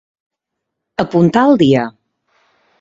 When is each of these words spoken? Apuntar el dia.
Apuntar 1.05 1.45
el 1.53 1.55
dia. 1.65 1.87